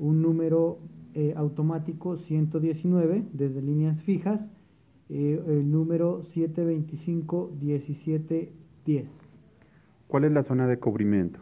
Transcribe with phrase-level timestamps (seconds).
[0.01, 0.79] un número
[1.15, 4.41] eh, automático 119 desde líneas fijas,
[5.09, 9.05] eh, el número 725-1710.
[10.09, 11.39] ¿Cuál es la zona de cubrimiento?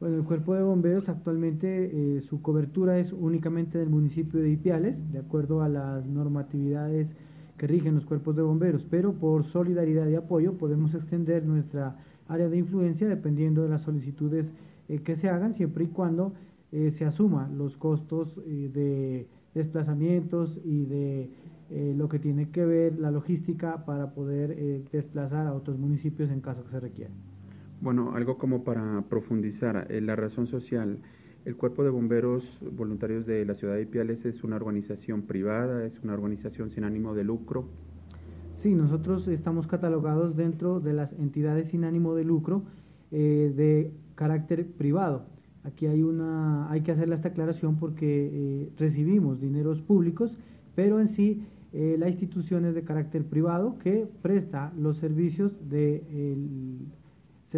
[0.00, 5.20] Bueno, el cuerpo de bomberos actualmente su cobertura es únicamente del municipio de Ipiales, de
[5.20, 7.06] acuerdo a las normatividades
[7.62, 11.94] que rigen los cuerpos de bomberos, pero por solidaridad y apoyo podemos extender nuestra
[12.26, 14.50] área de influencia dependiendo de las solicitudes
[14.88, 16.32] eh, que se hagan, siempre y cuando
[16.72, 21.30] eh, se asuma los costos eh, de desplazamientos y de
[21.96, 26.64] lo que tiene que ver la logística para poder desplazar a otros municipios en caso
[26.64, 27.12] que se requiera.
[27.80, 30.98] Bueno, algo como para profundizar, la razón social
[31.44, 35.92] el Cuerpo de Bomberos Voluntarios de la Ciudad de Ipiales es una organización privada, es
[36.02, 37.66] una organización sin ánimo de lucro.
[38.56, 42.62] Sí, nosotros estamos catalogados dentro de las entidades sin ánimo de lucro
[43.10, 45.26] eh, de carácter privado.
[45.64, 50.36] Aquí hay, una, hay que hacer esta aclaración porque eh, recibimos dineros públicos,
[50.74, 56.04] pero en sí eh, la institución es de carácter privado que presta los servicios de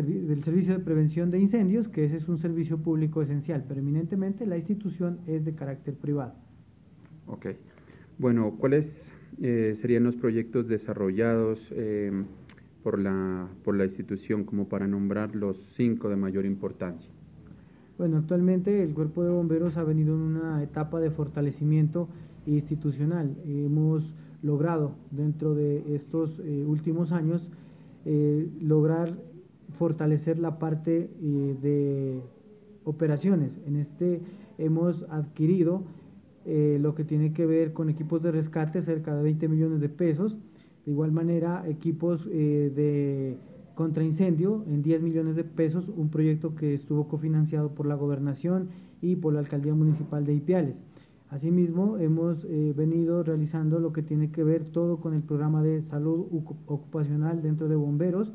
[0.02, 4.44] del Servicio de Prevención de Incendios, que ese es un servicio público esencial, pero eminentemente
[4.46, 6.34] la institución es de carácter privado.
[7.26, 7.46] Ok.
[8.18, 8.86] Bueno, ¿cuáles
[9.40, 12.10] eh, serían los proyectos desarrollados eh,
[12.82, 17.10] por, la, por la institución como para nombrar los cinco de mayor importancia?
[17.96, 22.08] Bueno, actualmente el Cuerpo de Bomberos ha venido en una etapa de fortalecimiento
[22.46, 23.36] institucional.
[23.46, 24.12] Hemos
[24.42, 27.48] logrado dentro de estos eh, últimos años
[28.60, 29.16] lograr
[29.78, 32.20] fortalecer la parte eh, de
[32.84, 33.50] operaciones.
[33.66, 34.20] En este
[34.58, 35.82] hemos adquirido
[36.46, 39.88] eh, lo que tiene que ver con equipos de rescate, cerca de 20 millones de
[39.88, 40.36] pesos.
[40.84, 43.38] De igual manera, equipos eh, de
[43.74, 48.68] contraincendio en 10 millones de pesos, un proyecto que estuvo cofinanciado por la gobernación
[49.00, 50.76] y por la alcaldía municipal de Ipiales.
[51.30, 52.46] Asimismo, hemos
[52.76, 56.26] venido realizando lo que tiene que ver todo con el programa de salud
[56.66, 58.32] ocupacional dentro de bomberos,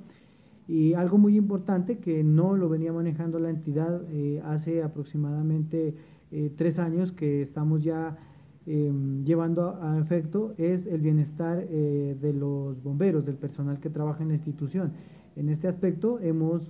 [0.69, 5.95] y algo muy importante que no lo venía manejando la entidad eh, hace aproximadamente
[6.31, 8.19] eh, tres años que estamos ya
[8.67, 14.21] em, llevando a, efecto es el bienestar eh, de los bomberos, del personal que trabaja
[14.21, 14.91] en la institución.
[15.35, 16.69] En este aspecto hemos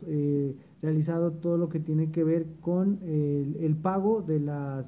[0.82, 4.86] realizado todo lo que tiene que ver con el, el pago de las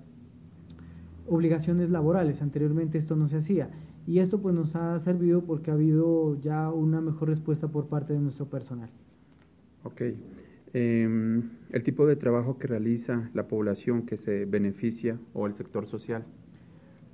[1.27, 2.41] obligaciones laborales.
[2.41, 3.71] Anteriormente esto no se hacía.
[4.07, 8.13] Y esto pues nos ha servido porque ha habido ya una mejor respuesta por parte
[8.13, 8.89] de nuestro personal.
[9.83, 10.01] Ok.
[10.73, 15.85] Em, el tipo de trabajo que realiza la población que se beneficia o el sector
[15.85, 16.23] social.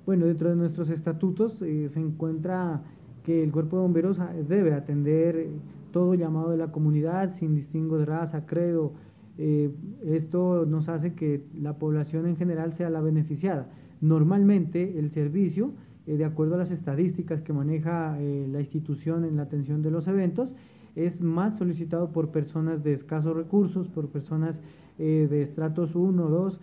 [0.06, 2.82] Bueno, dentro de nuestros estatutos eh, se encuentra
[3.24, 5.48] que el cuerpo de bomberos ah, debe atender
[5.92, 8.92] todo llamado de la comunidad sin distingo de raza, credo.
[9.38, 9.70] Eh,
[10.04, 13.68] esto nos hace que la población en general sea la beneficiada.
[14.00, 15.72] Normalmente el servicio
[16.08, 19.90] eh, de acuerdo a las estadísticas que maneja eh, la institución en la atención de
[19.90, 20.54] los eventos,
[20.96, 24.58] es más solicitado por personas de escasos recursos, por personas
[24.98, 26.60] eh, de estratos 1 o 2,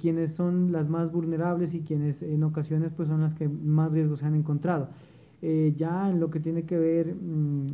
[0.00, 4.18] quienes son las más vulnerables y quienes en ocasiones pues son las que más riesgos
[4.18, 4.88] se han encontrado.
[5.40, 7.66] ya en lo que tiene que ver mm,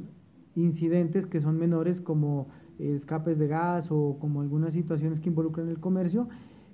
[0.56, 2.48] incidentes que son menores como
[2.78, 6.28] escapes de gas o como algunas situaciones que involucran el comercio,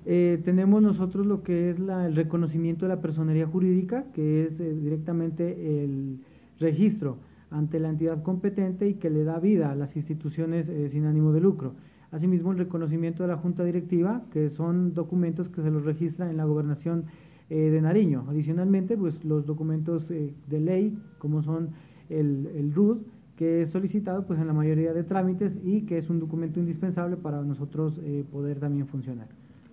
[0.07, 4.75] Eh, tenemos nosotros lo que es el reconocimiento de la personería jurídica, que es eh,
[4.75, 6.19] directamente el
[6.61, 7.17] registro
[7.51, 11.33] ante la entidad competente y que le da vida a las instituciones eh, sin ánimo
[11.33, 11.75] de lucro.
[12.11, 16.37] Asimismo, el reconocimiento de la Junta Directiva, que son documentos que se los registra en
[16.37, 17.07] la gobernación
[17.51, 18.25] de Nariño.
[18.29, 21.71] Adicionalmente, pues los documentos de ley, como son
[22.09, 22.99] el, el RUD,
[23.37, 27.17] que es solicitado pues en la mayoría de trámites y que es un documento indispensable
[27.17, 29.29] para nosotros eh, poder también funcionar.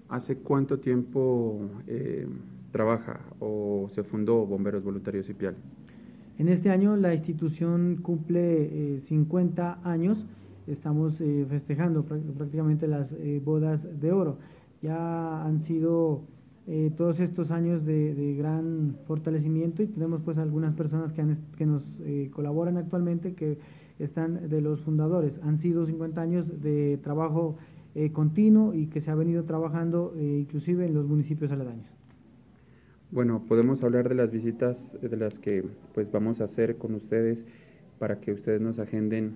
[0.09, 2.27] ¿Hace cuánto tiempo eh,
[2.71, 5.59] trabaja o se fundó Bomberos Voluntarios y Piales?
[6.37, 10.25] En este año la institución cumple 50 eh, años,
[10.65, 11.17] estamos
[11.49, 13.13] festejando prácticamente las
[13.43, 14.37] bodas de oro.
[14.81, 16.21] Ya han sido
[16.73, 21.21] eh, todos estos años de, gran fortalecimiento y tenemos pues algunas personas que,
[21.57, 23.57] que nos eh, colaboran actualmente que
[23.99, 25.37] están de los fundadores.
[25.43, 27.57] Han sido 50 años de trabajo
[27.93, 31.87] eh, continuo y que se ha venido trabajando inclusive en los municipios aledaños.
[33.11, 37.43] Bueno, podemos hablar de las visitas de las que pues vamos a hacer con ustedes
[37.99, 39.33] para que ustedes nos agenden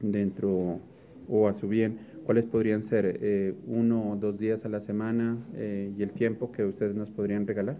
[0.00, 0.80] dentro
[1.28, 3.20] o a su bien ¿Cuáles podrían ser?
[3.22, 7.08] Eh, ¿Uno o dos días a la semana eh, y el tiempo que ustedes nos
[7.08, 7.76] podrían regalar?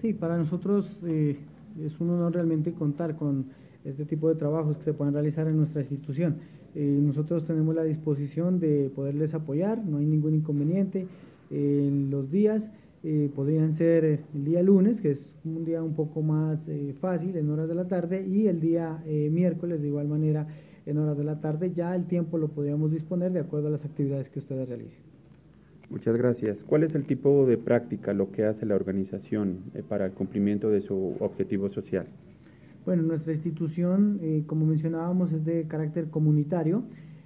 [0.00, 1.36] Sí, para nosotros eh,
[1.84, 3.44] es un honor realmente contar con
[3.84, 6.36] este tipo de trabajos que se pueden realizar en nuestra institución.
[6.74, 11.06] nosotros tenemos la disposición de poderles apoyar, no hay ningún inconveniente.
[11.50, 12.70] en los días
[13.36, 16.60] podrían ser el día lunes, que es un día un poco más
[16.98, 20.46] fácil, en horas de la tarde, y el día miércoles de igual manera
[20.86, 21.72] en horas de la tarde.
[21.72, 25.14] Ya el tiempo lo podríamos disponer de acuerdo a las actividades que ustedes realicen.
[25.90, 26.64] Muchas gracias.
[26.64, 30.70] ¿Cuál es el tipo de práctica, lo que hace la organización eh, para el cumplimiento
[30.70, 32.06] de su objetivo social?
[32.86, 36.84] Bueno, nuestra institución, eh, como mencionábamos, es de carácter comunitario.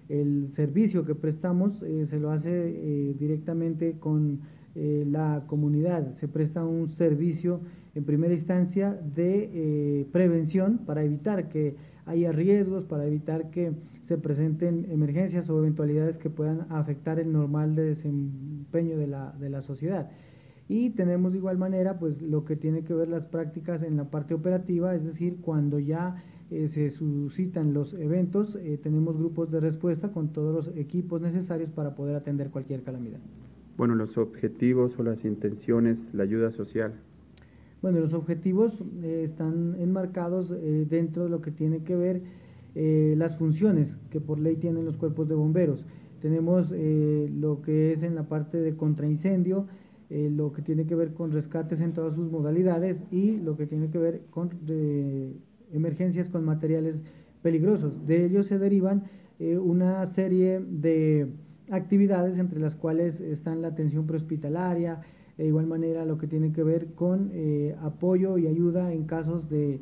[0.08, 4.40] El servicio que prestamos eh, se lo hace directamente con
[4.74, 6.14] la comunidad.
[6.20, 7.60] Se presta un servicio
[7.96, 11.74] en primera instancia de prevención para evitar que
[12.08, 13.72] haya riesgos para evitar que
[14.08, 19.50] se presenten emergencias o eventualidades que puedan afectar el normal de desempeño de la, de
[19.50, 20.10] la sociedad.
[20.68, 24.04] Y tenemos de igual manera pues lo que tiene que ver las prácticas en la
[24.04, 29.60] parte operativa, es decir, cuando ya eh, se suscitan los eventos, eh, tenemos grupos de
[29.60, 33.20] respuesta con todos los equipos necesarios para poder atender cualquier calamidad.
[33.76, 36.94] Bueno, los objetivos o las intenciones, la ayuda social.
[37.80, 42.22] Bueno, los objetivos eh, están enmarcados eh, dentro de lo que tiene que ver
[42.74, 45.84] eh, las funciones que por ley tienen los cuerpos de bomberos.
[46.20, 49.68] Tenemos lo que es en la parte de contraincendio,
[50.10, 53.88] lo que tiene que ver con rescates en todas sus modalidades y lo que tiene
[53.88, 54.50] que ver con
[55.72, 56.96] emergencias con materiales
[57.40, 58.04] peligrosos.
[58.04, 59.04] De ellos se derivan
[59.38, 61.28] una serie de
[61.70, 65.02] actividades entre las cuales están la atención prehospitalaria,
[65.38, 67.30] de igual manera lo que tiene que ver con
[67.80, 69.80] apoyo y ayuda en casos de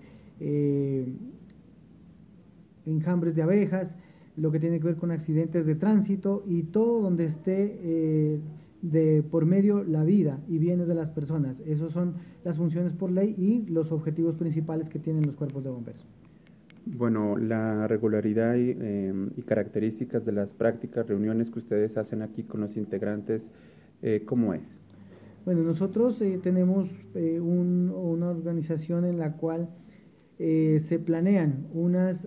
[2.87, 3.89] enjambres de abejas,
[4.37, 8.41] lo que tiene que ver con accidentes de tránsito y todo donde esté eh,
[8.83, 11.57] de por medio la vida y bienes de las personas.
[11.67, 15.71] Esas son las funciones por ley y los objetivos principales que tienen los cuerpos de
[15.71, 16.07] bomberos.
[16.85, 22.77] Bueno, la regularidad y, características de las prácticas, reuniones que ustedes hacen aquí con los
[22.77, 23.43] integrantes,
[24.03, 24.63] eh, ¿cómo es?
[25.47, 29.71] Bueno, nosotros eh, tenemos una organización en la cual
[30.37, 32.23] se planean unas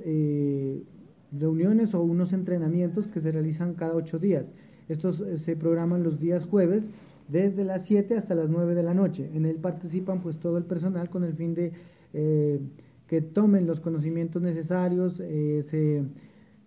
[1.32, 4.46] reuniones o unos entrenamientos que se realizan cada ocho días.
[4.88, 6.84] Estos eh, se programan los días jueves
[7.28, 9.30] desde las 7 hasta las 9 de la noche.
[9.34, 11.74] En él participan pues todo el personal con el fin de
[12.14, 12.60] eh,
[13.08, 16.04] que tomen los conocimientos necesarios, eh, se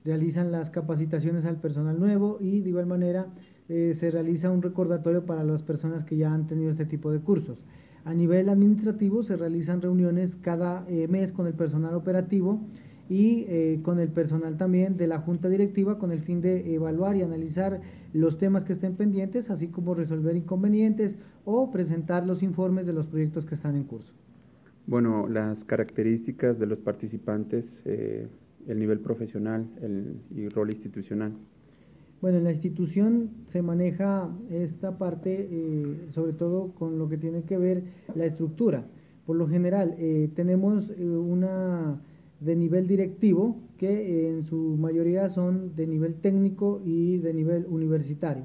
[0.05, 3.27] realizan las capacitaciones al personal nuevo y de igual manera
[3.99, 7.59] se realiza un recordatorio para las personas que ya han tenido este tipo de cursos.
[8.05, 12.61] A nivel administrativo se realizan reuniones cada mes con el personal operativo
[13.13, 17.15] y eh, con el personal también de la junta directiva con el fin de evaluar
[17.15, 17.81] y analizar
[18.15, 21.15] los temas que estén pendientes, así como resolver inconvenientes
[21.45, 24.13] o presentar los informes de los proyectos que están en curso.
[24.87, 28.29] Bueno, las características de los participantes, eh,
[28.67, 31.33] el nivel profesional el, y rol institucional.
[32.23, 37.43] Bueno, en la institución se maneja esta parte, eh, sobre todo con lo que tiene
[37.43, 37.83] que ver
[38.15, 38.87] la estructura.
[39.27, 39.97] Por lo general,
[40.35, 42.01] tenemos una
[42.41, 48.45] de nivel directivo, que en su mayoría son de nivel técnico y de nivel universitario.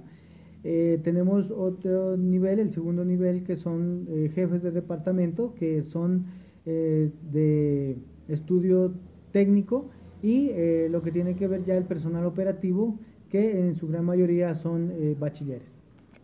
[0.63, 6.25] Eh, tenemos otro nivel, el segundo nivel, que son eh, jefes de departamento, que son
[6.65, 8.93] eh, de estudio
[9.31, 9.89] técnico,
[10.23, 10.49] y
[10.89, 12.97] lo que tiene que ver ya el personal operativo,
[13.29, 15.77] que en su gran mayoría son bachilleres.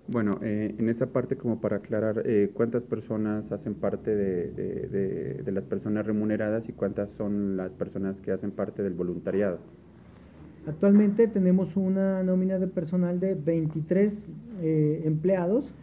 [0.07, 5.63] Bueno, eh, en esa parte como para aclarar, eh, ¿cuántas personas hacen parte de, las
[5.63, 9.60] personas remuneradas y cuántas son las personas que hacen parte del voluntariado?
[10.67, 14.13] Actualmente tenemos una nómina de personal de 23
[14.62, 15.74] eh, empleados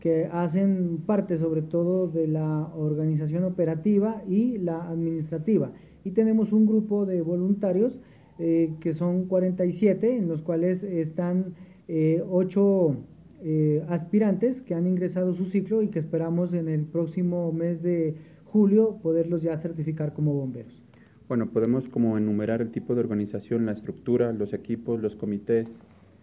[0.00, 5.70] que hacen parte sobre todo de la organización operativa y la administrativa.
[6.04, 7.96] Y tenemos un grupo de voluntarios
[8.80, 11.54] que son 47, en los cuales están
[11.88, 12.96] 8
[13.42, 18.14] eh, aspirantes que han ingresado su ciclo y que esperamos en el próximo mes de
[18.44, 20.82] julio poderlos ya certificar como bomberos.
[21.26, 25.66] Bueno, podemos como enumerar el tipo de organización, la estructura, los equipos, los comités,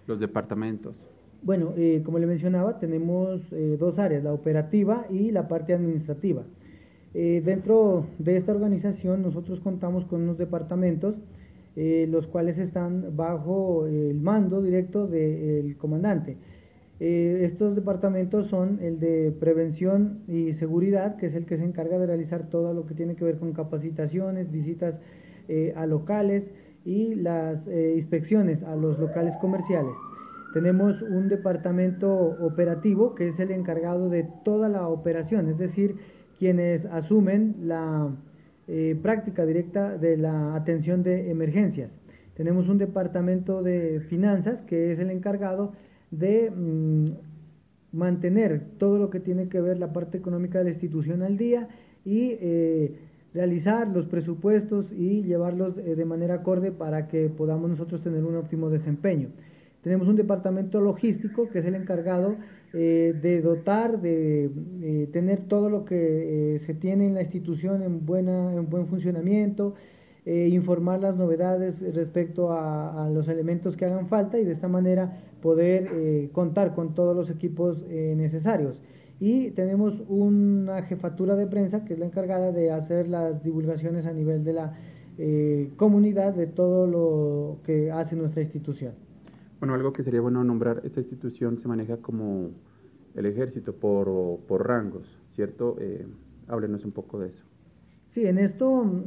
[0.06, 1.00] los departamentos.
[1.42, 6.44] Bueno, eh, como le mencionaba, tenemos eh, dos áreas, la operativa y la parte administrativa.
[7.14, 11.16] dentro de esta organización nosotros contamos con unos departamentos,
[11.78, 16.38] los cuales están bajo el mando directo del comandante.
[17.00, 22.00] Eh, estos departamentos son el de prevención y seguridad, que es el que se encarga
[22.00, 24.96] de realizar todo lo que tiene que ver con capacitaciones, visitas
[25.48, 26.44] eh, a locales
[26.86, 29.94] y las eh, inspecciones a los locales comerciales.
[30.54, 35.98] Tenemos un departamento operativo que es el encargado de toda la operación, es decir,
[36.40, 38.10] quienes asumen la
[39.02, 41.90] práctica directa de la atención de emergencias.
[42.36, 45.74] Tenemos un departamento de finanzas que es el encargado
[46.12, 47.06] de mm,
[47.94, 51.68] mantener todo lo que tiene que ver la parte económica de la institución al día
[52.06, 52.96] y eh,
[53.34, 58.36] realizar los presupuestos y llevarlos eh, de manera acorde para que podamos nosotros tener un
[58.36, 59.30] óptimo desempeño.
[59.88, 62.36] Tenemos un departamento logístico que es el encargado
[62.74, 68.54] eh, de dotar, de tener todo lo que se tiene en la institución en, buena,
[68.54, 69.76] en buen funcionamiento,
[70.26, 75.90] informar las novedades respecto a, los elementos que hagan falta y de esta manera poder
[75.94, 78.78] eh, contar con todos los equipos eh, necesarios.
[79.20, 84.14] Y tenemos una jefatura de prensa que es la encargada de hacer las divulgaciones a
[84.14, 84.78] nivel de la
[85.18, 89.07] eh, comunidad de todo lo que hace nuestra institución.
[89.60, 92.52] Bueno, algo que sería bueno nombrar, esta institución se maneja como
[93.16, 95.78] el ejército por, por rangos, ¿cierto?
[96.48, 97.44] háblenos un poco de eso.
[98.14, 99.04] Sí, en esto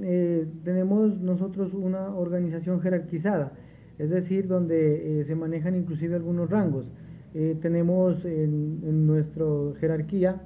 [0.64, 3.52] tenemos nosotros una organización jerarquizada
[4.00, 6.86] es decir, donde eh, se manejan inclusive algunos rangos.
[7.34, 9.44] Eh, tenemos en, nuestra
[9.78, 10.40] jerarquía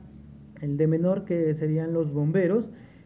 [0.61, 2.65] el de menor, que serían los bomberos,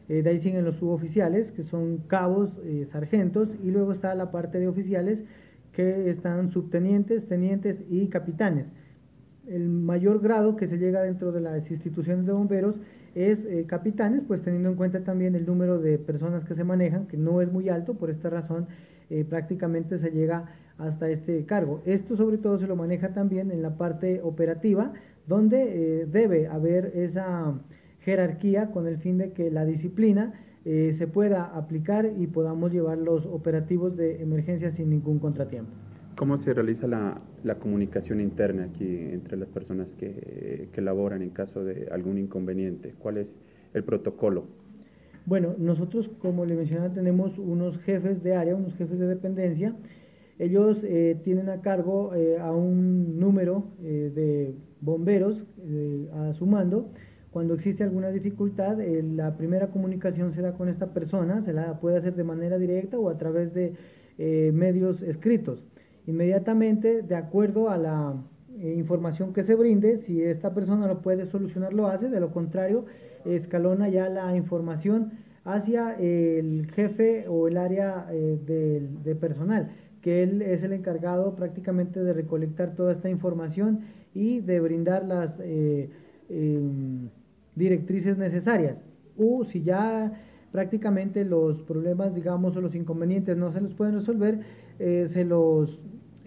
[0.09, 2.51] eh, de ahí siguen los suboficiales, que son cabos,
[2.91, 5.19] sargentos, y luego está la parte de oficiales,
[5.79, 8.67] que están subtenientes, tenientes y capitanes.
[9.47, 12.75] el mayor grado que se llega dentro de las instituciones de bomberos
[13.15, 17.07] es eh, capitanes, pues teniendo en cuenta también el número de personas que se manejan,
[17.07, 18.67] que no es muy alto, por esta razón
[19.09, 20.47] eh, prácticamente se llega
[20.79, 21.81] hasta este cargo.
[21.87, 24.93] Esto sobre todo se lo maneja también en la parte operativa,
[25.29, 27.55] donde debe haber esa
[28.01, 30.33] jerarquía con el fin de que la disciplina
[30.65, 35.71] se pueda aplicar y podamos llevar los operativos de emergencia sin ningún contratiempo.
[36.17, 41.65] ¿Cómo se realiza la, comunicación interna aquí entre las personas que, que laboran en caso
[41.65, 42.95] de algún inconveniente?
[42.99, 43.35] ¿Cuál es
[43.73, 44.45] el protocolo?
[45.29, 49.77] Bueno, nosotros, como le mencionaba, tenemos unos jefes de área, unos jefes de dependencia.
[50.39, 55.45] Ellos eh, tienen a cargo eh, a un número eh, de bomberos
[56.15, 56.93] a su mando.
[57.31, 61.99] Cuando existe alguna dificultad, la primera comunicación se da con esta persona, se la puede
[61.99, 63.75] hacer de manera directa o a través de
[64.53, 65.63] medios escritos.
[66.09, 68.15] Inmediatamente, de acuerdo a la
[68.61, 72.33] eh, información que se brinde, si esta persona lo puede solucionar, lo hace, de lo
[72.33, 72.87] contrario,
[73.25, 75.13] escalona ya la información
[75.45, 79.71] hacia el jefe o el área eh, de, personal,
[80.01, 83.81] que él es el encargado prácticamente de recolectar toda esta información
[84.15, 85.91] y de brindar las eh,
[86.31, 87.11] em,
[87.59, 88.77] directrices necesarias.
[89.19, 90.13] O si ya
[90.53, 94.41] prácticamente los problemas, digamos, o los inconvenientes no se los pueden resolver,
[94.79, 95.79] se los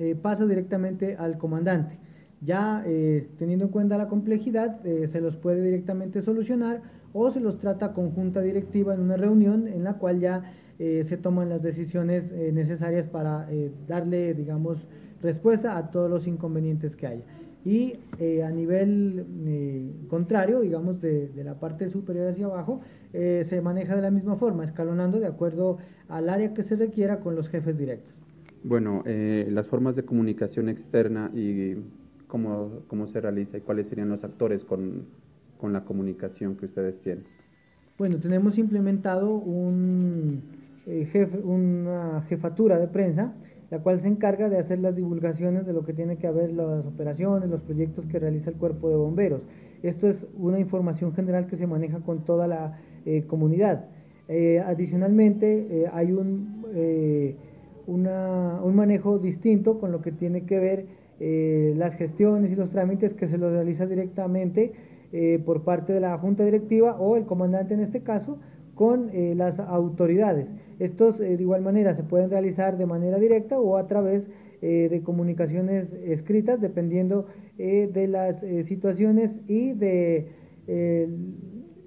[0.01, 1.95] eh, pasa directamente al comandante.
[2.41, 6.81] Ya eh, teniendo en cuenta la complejidad, eh, se los puede directamente solucionar
[7.13, 11.47] o se los trata conjunta directiva en una reunión en la cual ya se toman
[11.49, 13.47] las decisiones necesarias para
[13.87, 14.79] darle, digamos,
[15.21, 17.21] respuesta a todos los inconvenientes que haya.
[17.63, 17.93] Y
[18.43, 19.25] a nivel
[20.07, 24.65] contrario, digamos, de, de, la parte superior hacia abajo, se maneja de la misma forma,
[24.65, 25.77] escalonando de acuerdo
[26.09, 28.13] al área que se requiera con los jefes directos.
[28.63, 31.75] Bueno, eh, las formas de comunicación externa y
[32.27, 35.05] cómo, cómo se realiza y cuáles serían los actores con,
[35.59, 37.23] con la comunicación que ustedes tienen.
[37.97, 40.41] Bueno, tenemos implementado un,
[40.85, 43.33] eh, jefe, una jefatura de prensa,
[43.71, 46.85] la cual se encarga de hacer las divulgaciones de lo que tiene que haber las
[46.85, 49.41] operaciones, los proyectos que realiza el cuerpo de bomberos.
[49.81, 53.85] Esto es una información general que se maneja con toda la eh, comunidad.
[54.67, 56.61] adicionalmente, hay un
[57.87, 60.85] un manejo distinto con lo que tiene que ver
[61.19, 64.73] eh, las gestiones y los trámites que se los realiza directamente
[65.13, 68.39] eh, por parte de la Junta Directiva o el comandante en este caso
[68.75, 70.47] con eh, las autoridades.
[70.79, 74.23] Estos de igual manera se pueden realizar de manera directa o a través
[74.61, 77.25] de comunicaciones escritas dependiendo
[77.57, 80.27] de las situaciones y de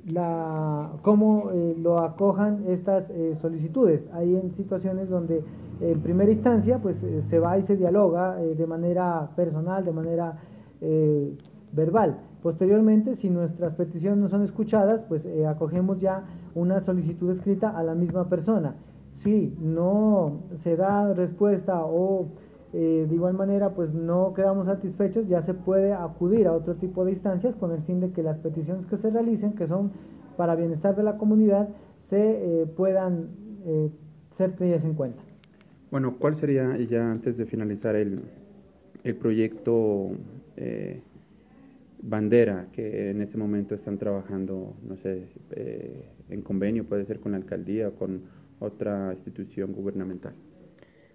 [0.06, 3.04] la, cómo lo acojan estas
[3.40, 4.02] solicitudes.
[4.12, 5.44] Hay en situaciones donde
[5.80, 9.92] en primera instancia, pues eh, se va y se dialoga eh, de manera personal, de
[9.92, 10.38] manera
[10.80, 11.36] eh,
[11.72, 12.18] verbal.
[12.44, 17.94] Posteriormente, si nuestras peticiones no son escuchadas, pues acogemos ya una solicitud escrita a la
[17.94, 18.74] misma persona.
[19.14, 22.28] Si no se da respuesta o
[22.70, 27.12] de igual manera pues no quedamos satisfechos, ya se puede acudir a otro tipo de
[27.12, 29.92] instancias con el fin de que las peticiones que se realicen, que son
[30.36, 31.70] para bienestar de la comunidad,
[32.10, 33.28] se puedan
[34.36, 35.22] ser tenidas en cuenta.
[35.90, 38.20] Bueno, ¿cuál sería, ya antes de finalizar, el,
[39.02, 40.10] el proyecto
[40.58, 41.00] eh,
[42.06, 47.32] bandera que en este momento están trabajando, no sé, eh, en convenio, puede ser con
[47.32, 48.22] la alcaldía o con
[48.58, 50.34] otra institución gubernamental?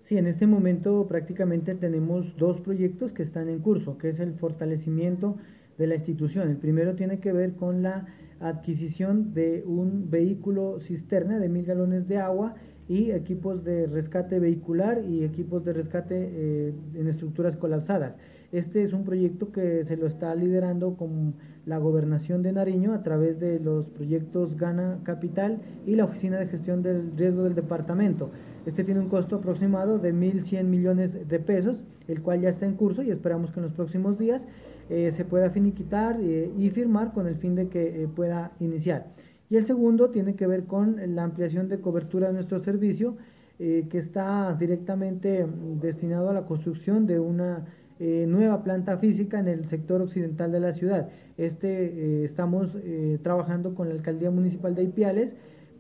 [0.04, 4.34] Sí, en este momento prácticamente tenemos dos proyectos que están en curso, que es el
[4.34, 5.38] fortalecimiento
[5.78, 6.50] de la institución.
[6.50, 8.08] El primero tiene que ver con la
[8.40, 12.56] adquisición de un vehículo cisterna de mil galones de agua
[12.88, 18.16] y equipos de rescate vehicular y equipos de rescate eh, en estructuras colapsadas.
[18.52, 21.36] Este es un proyecto que se lo está liderando con
[21.68, 26.48] la gobernación de Nariño a través de los proyectos Gana Capital y la Oficina de
[26.48, 28.32] Gestión del Riesgo del Departamento.
[28.66, 32.74] Este tiene un costo aproximado de 1.100 millones de pesos, el cual ya está en
[32.74, 34.42] curso y esperamos que en los próximos días
[34.90, 39.12] eh, se pueda finiquitar eh, y firmar con el fin de que pueda iniciar.
[39.52, 43.16] Y el segundo tiene que ver con la ampliación de cobertura de nuestro servicio,
[43.60, 45.46] eh, que está directamente
[45.82, 47.66] destinado a la construcción de una
[48.00, 51.10] eh, nueva planta física en el sector occidental de la ciudad.
[51.38, 52.76] Este eh, estamos
[53.24, 55.34] trabajando con la alcaldía municipal de Ipiales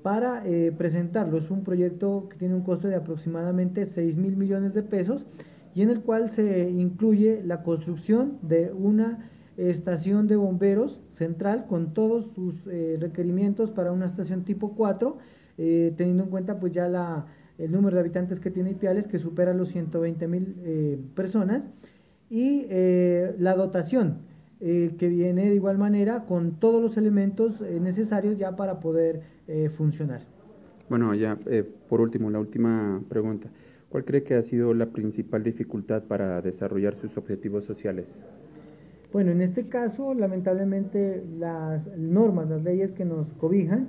[0.03, 0.43] para
[0.77, 1.39] presentarlo.
[1.39, 5.25] Es un proyecto que tiene un costo de aproximadamente 6 mil millones de pesos
[5.75, 11.93] y en el cual se incluye la construcción de una estación de bomberos central con
[11.93, 15.17] todos sus eh, requerimientos para una estación tipo 4,
[15.57, 17.27] eh, teniendo en cuenta pues ya la,
[17.57, 21.61] el número de habitantes que tiene Ipiales, que supera los 120 mil eh, personas,
[22.29, 22.65] y
[23.37, 24.29] la dotación.
[24.61, 29.21] eh, que viene de igual manera con todos los elementos eh, necesarios ya para poder
[29.47, 30.19] eh, funcionar.
[30.89, 31.37] Bueno, ya
[31.87, 33.47] por último, la última pregunta.
[33.89, 38.07] ¿Cuál cree que ha sido la principal dificultad para desarrollar sus objetivos sociales?
[39.13, 43.87] Bueno, en este caso, lamentablemente, las normas, las leyes que nos cobijan,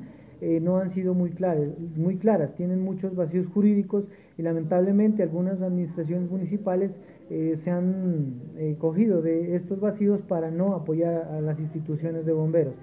[0.62, 4.04] no han sido muy claras, muy claras, tienen muchos vacíos jurídicos
[4.38, 6.92] y lamentablemente algunas administraciones municipales
[7.32, 12.32] eh, se han eh, cogido de estos vacíos para no apoyar a las instituciones de
[12.32, 12.74] bomberos.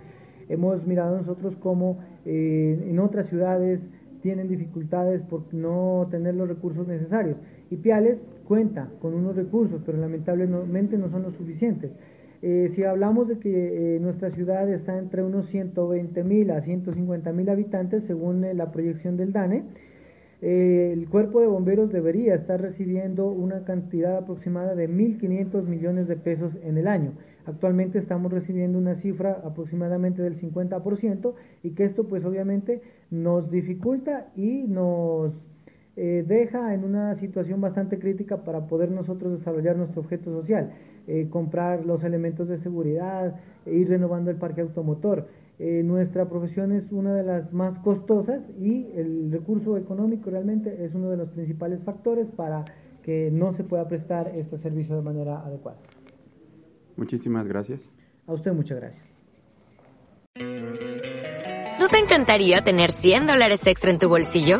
[0.47, 3.81] Hemos mirado nosotros cómo eh, en otras ciudades
[4.21, 7.35] tienen dificultades por no tener los recursos necesarios.
[7.69, 11.91] Y Piales cuenta con unos recursos, pero lamentablemente no son los suficientes.
[12.41, 18.03] si hablamos de que nuestra ciudad está entre unos 120 mil a 150 mil habitantes,
[18.07, 19.63] según la proyección del DANE,
[20.41, 26.53] el cuerpo de bomberos debería estar recibiendo una cantidad aproximada de 1.500 millones de pesos
[26.63, 27.13] en el año.
[27.47, 34.27] Actualmente estamos recibiendo una cifra aproximadamente del 50% y que esto pues obviamente nos dificulta
[34.35, 35.33] y nos
[35.95, 40.73] eh, deja en una situación bastante crítica para poder nosotros desarrollar nuestro objeto social,
[41.07, 45.25] eh, comprar los elementos de seguridad, ir renovando el parque automotor.
[45.59, 50.93] Eh, nuestra profesión es una de las más costosas y el recurso económico realmente es
[50.93, 52.63] uno de los principales factores para
[53.01, 55.79] que no se pueda prestar este servicio de manera adecuada.
[56.95, 57.89] Muchísimas gracias.
[58.27, 59.03] A usted muchas gracias.
[61.79, 64.59] ¿No te encantaría tener 100 dólares extra en tu bolsillo?